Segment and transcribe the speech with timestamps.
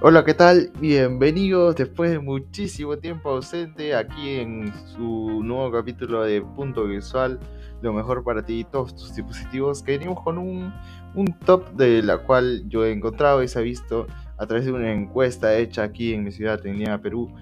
[0.00, 0.70] Hola, ¿qué tal?
[0.78, 7.40] Bienvenidos después de muchísimo tiempo ausente aquí en su nuevo capítulo de Punto Visual,
[7.82, 10.72] lo mejor para ti y todos tus dispositivos, que venimos con un,
[11.16, 14.06] un top de la cual yo he encontrado y se ha visto
[14.36, 17.34] a través de una encuesta hecha aquí en mi ciudad, en Lima, Perú,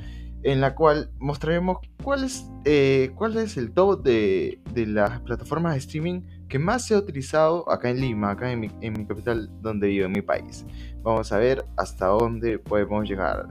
[0.43, 5.75] en la cual mostraremos cuál es, eh, cuál es el top de, de las plataformas
[5.75, 9.89] de streaming que más se ha utilizado acá en Lima, acá en mi, capital donde
[9.89, 10.65] vivo, en mi país.
[11.03, 13.49] Vamos a ver hasta dónde podemos llegar.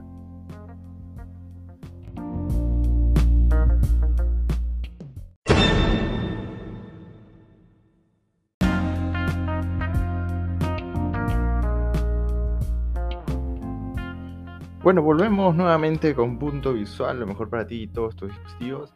[14.86, 18.92] Bueno, volvemos nuevamente con punto visual, lo mejor para ti y todos tus dispositivos.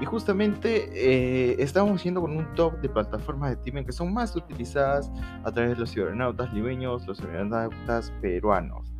[0.00, 4.34] Y justamente eh, estamos yendo con un top de plataformas de streaming que son más
[4.34, 5.10] utilizadas
[5.44, 8.92] a través de los cibernautas limeños, los cibernautas peruanos.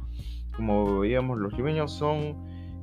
[0.56, 2.36] Como veíamos, los limeños son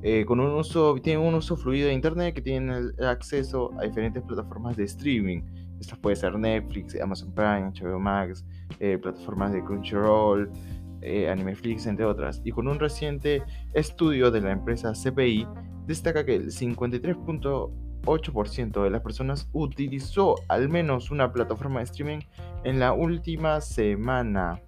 [0.04, 4.22] eh, con un uso, tienen un uso fluido de internet que tienen acceso a diferentes
[4.24, 5.42] plataformas de streaming.
[5.80, 8.44] Estas puede ser Netflix, Amazon Prime, HBO Max,
[8.80, 10.50] eh, plataformas de Crunchyroll,
[11.02, 12.40] eh, Animeflix, entre otras.
[12.44, 13.42] Y con un reciente
[13.74, 15.46] estudio de la empresa CPI,
[15.86, 17.70] destaca que el 53.8%
[18.02, 22.18] de las personas utilizó al menos una plataforma de streaming
[22.64, 24.60] en la última semana,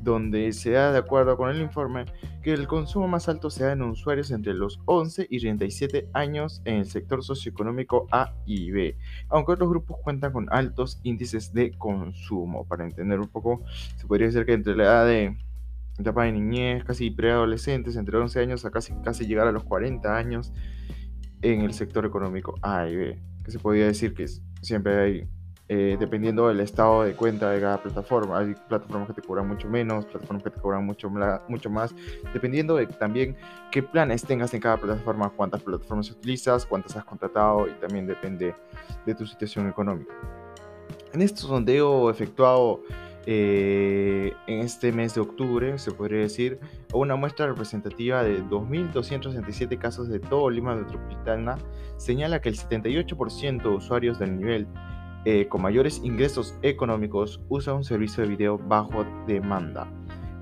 [0.00, 2.06] donde se da de acuerdo con el informe
[2.42, 6.62] que el consumo más alto se da en usuarios entre los 11 y 37 años
[6.64, 8.96] en el sector socioeconómico A y B,
[9.28, 12.66] aunque otros grupos cuentan con altos índices de consumo.
[12.66, 13.62] Para entender un poco,
[13.96, 15.36] se podría decir que entre la edad de
[15.98, 20.16] etapa de niñez, casi preadolescentes, entre 11 años a casi, casi llegar a los 40
[20.16, 20.52] años
[21.42, 24.26] en el sector económico A y B, que se podría decir que
[24.62, 25.28] siempre hay,
[25.68, 29.68] eh, dependiendo del estado de cuenta de cada plataforma, hay plataformas que te cobran mucho
[29.68, 31.10] menos, plataformas que te cobran mucho,
[31.48, 31.94] mucho más,
[32.32, 33.36] dependiendo de también
[33.70, 38.54] qué planes tengas en cada plataforma, cuántas plataformas utilizas, cuántas has contratado y también depende
[39.04, 40.14] de tu situación económica.
[41.12, 42.82] En este sondeo efectuado
[43.30, 44.32] eh,
[44.68, 46.60] este mes de octubre, se podría decir,
[46.92, 51.56] una muestra representativa de 2.267 casos de todo Lima Metropolitana
[51.96, 54.68] señala que el 78% de usuarios del nivel
[55.24, 59.90] eh, con mayores ingresos económicos usa un servicio de video bajo demanda.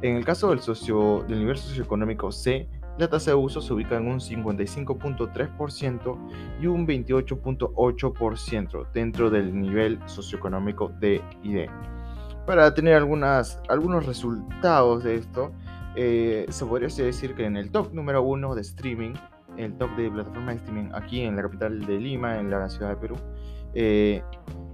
[0.02, 3.96] En el caso del, socio, del nivel socioeconómico C, la tasa de uso se ubica
[3.96, 6.18] en un 55.3%
[6.60, 11.70] y un 28.8% dentro del nivel socioeconómico D y D
[12.46, 15.52] para tener algunos resultados de esto,
[15.96, 19.14] eh, se podría decir que en el top número uno de streaming,
[19.56, 22.90] el top de plataforma de streaming aquí en la capital de Lima, en la ciudad
[22.90, 23.16] de Perú,
[23.74, 24.22] eh,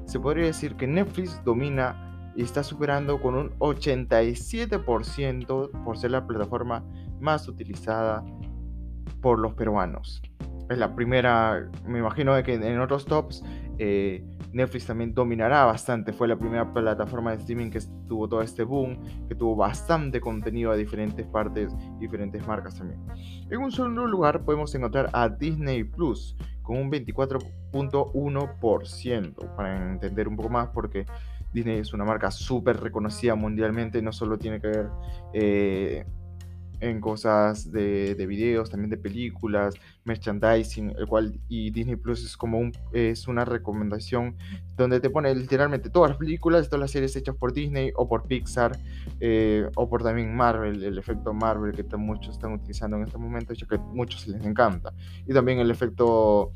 [0.04, 6.26] se podría decir que Netflix domina y está superando con un 87% por ser la
[6.26, 6.84] plataforma
[7.20, 8.24] más utilizada
[9.20, 10.22] por los peruanos.
[10.72, 13.44] Es la primera, me imagino que en otros tops
[13.78, 16.12] eh, Netflix también dominará bastante.
[16.12, 20.72] Fue la primera plataforma de streaming que tuvo todo este boom, que tuvo bastante contenido
[20.72, 23.00] de diferentes partes, diferentes marcas también.
[23.50, 30.36] En un solo lugar podemos encontrar a Disney Plus con un 24.1%, para entender un
[30.36, 31.04] poco más porque
[31.52, 34.88] Disney es una marca súper reconocida mundialmente, no solo tiene que ver...
[35.32, 36.06] Eh,
[36.82, 42.36] en cosas de, de, videos, también de películas, merchandising, el cual y Disney Plus es
[42.36, 44.36] como un, es una recomendación
[44.76, 48.26] donde te pone literalmente todas las películas, todas las series hechas por Disney o por
[48.26, 48.76] Pixar
[49.20, 53.54] eh, o por también Marvel, el efecto Marvel que muchos están utilizando en este momento,
[53.54, 54.92] ya que a muchos les encanta.
[55.24, 56.50] Y también el efecto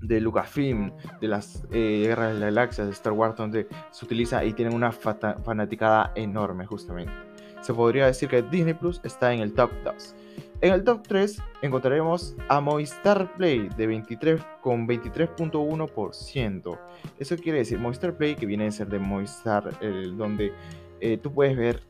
[0.00, 4.44] de Lucasfilm, de las eh, Guerras de la Galaxia, de Star Wars, donde se utiliza
[4.44, 7.25] y tienen una fanaticada enorme justamente
[7.66, 10.14] se podría decir que Disney Plus está en el top 2.
[10.60, 16.78] En el top 3 encontraremos a Movistar Play de 23 con 23.1%.
[17.18, 19.68] Eso quiere decir Movistar Play que viene a ser de Movistar,
[20.16, 20.52] donde
[21.00, 21.82] eh, tú puedes ver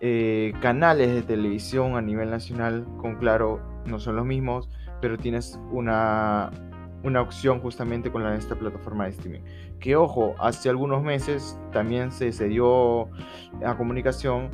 [0.00, 4.68] eh, canales de televisión a nivel nacional con claro no son los mismos,
[5.00, 6.50] pero tienes una,
[7.04, 9.42] una opción justamente con la, esta plataforma de streaming.
[9.78, 13.10] Que ojo, hace algunos meses también se, se dio
[13.64, 14.50] a comunicación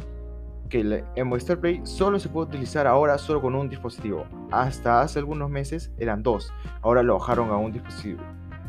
[0.70, 4.25] que en Movistar Play solo se puede utilizar ahora solo con un dispositivo.
[4.50, 6.50] Hasta hace algunos meses eran dos.
[6.81, 8.22] Ahora lo bajaron a un dispositivo.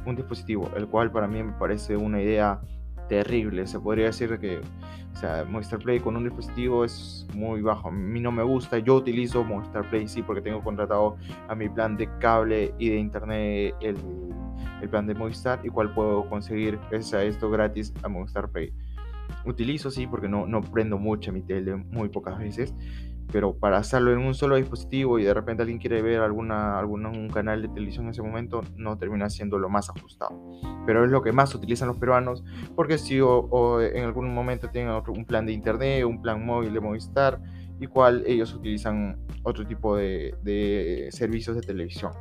[0.05, 2.59] Un dispositivo, el cual para mí me parece una idea
[3.07, 3.65] terrible.
[3.67, 4.61] Se podría decir que
[5.13, 5.45] o sea,
[5.79, 7.89] Play con un dispositivo es muy bajo.
[7.89, 8.79] A mí no me gusta.
[8.79, 12.97] Yo utilizo Movistar Play sí porque tengo contratado a mi plan de cable y de
[12.97, 13.97] internet el,
[14.81, 18.73] el plan de Movistar, y cual puedo conseguir gracias a esto gratis a Movistar Play
[19.45, 22.73] utilizo, sí, porque no, no prendo mucho mi tele muy pocas veces,
[23.31, 27.05] pero para hacerlo en un solo dispositivo y de repente alguien quiere ver alguna, algún
[27.05, 30.39] un canal de televisión en ese momento, no termina siendo lo más ajustado.
[30.85, 32.43] Pero es lo que más utilizan los peruanos,
[32.75, 36.73] porque si o, en algún momento tienen otro, un plan de internet, un plan móvil
[36.73, 37.41] de Movistar,
[37.79, 42.11] y cual ellos utilizan otro tipo de, de servicios de televisión.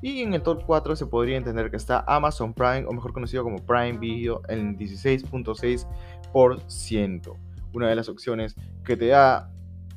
[0.00, 3.44] Y en el top 4 se podría entender que está Amazon Prime, o mejor conocido
[3.44, 7.36] como Prime Video, en 16.6%.
[7.74, 9.52] Una de las opciones que te da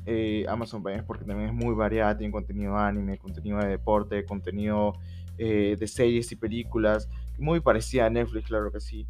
[0.06, 4.92] eh, Amazon Prime porque también es muy variada, tiene contenido anime, contenido de deporte, contenido
[5.36, 7.08] eh, de series y películas,
[7.38, 9.06] muy parecida a Netflix, claro que sí.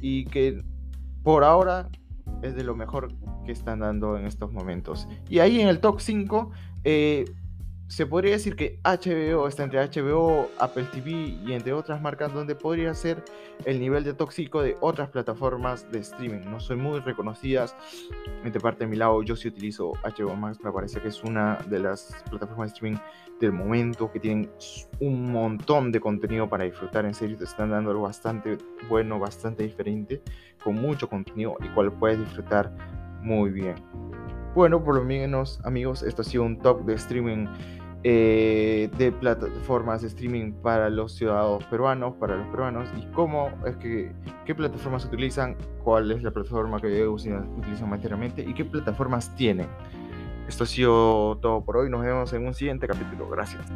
[0.00, 0.62] Y que
[1.22, 1.88] por ahora
[2.42, 3.08] es de lo mejor
[3.44, 5.08] que están dando en estos momentos.
[5.28, 6.50] Y ahí en el top 5
[7.88, 12.54] se podría decir que HBO está entre HBO, Apple TV y entre otras marcas donde
[12.54, 13.24] podría ser
[13.64, 16.42] el nivel de tóxico de otras plataformas de streaming.
[16.50, 17.74] No son muy reconocidas.
[18.44, 20.58] De parte de mi lado, yo sí utilizo HBO Max.
[20.62, 22.98] Me parece que es una de las plataformas de streaming
[23.40, 24.50] del momento que tienen
[25.00, 27.06] un montón de contenido para disfrutar.
[27.06, 28.58] En serio, te están dando algo bastante
[28.90, 30.20] bueno, bastante diferente,
[30.62, 32.70] con mucho contenido y cual puedes disfrutar
[33.22, 33.76] muy bien.
[34.54, 37.46] Bueno, por lo menos amigos, esto ha sido un top de streaming
[38.04, 43.76] eh, de plataformas de streaming para los ciudadanos peruanos, para los peruanos, y cómo es
[43.76, 44.12] que,
[44.44, 49.68] qué plataformas utilizan, cuál es la plataforma que utilizan mayormente y qué plataformas tienen.
[50.48, 53.66] Esto ha sido todo por hoy, nos vemos en un siguiente capítulo, gracias.